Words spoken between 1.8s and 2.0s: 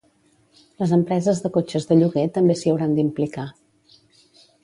de